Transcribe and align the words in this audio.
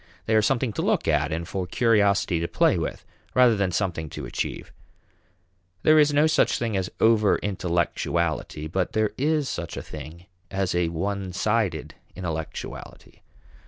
They 0.25 0.33
are 0.35 0.41
something 0.41 0.73
to 0.73 0.81
look 0.81 1.07
at 1.07 1.31
and 1.31 1.47
for 1.47 1.67
curiosity 1.67 2.39
to 2.39 2.47
play 2.47 2.75
with 2.75 3.05
rather 3.35 3.55
than 3.55 3.71
something 3.71 4.09
to 4.09 4.25
achieve. 4.25 4.73
There 5.83 5.99
is 5.99 6.11
no 6.11 6.25
such 6.25 6.57
thing 6.57 6.75
as 6.75 6.89
over 6.99 7.35
intellectuality, 7.35 8.65
but 8.65 8.93
there 8.93 9.11
is 9.15 9.47
such 9.47 9.77
a 9.77 9.83
thing 9.83 10.25
as 10.49 10.73
a 10.73 10.89
one 10.89 11.33
sided 11.33 11.93
intellectuality. 12.15 13.21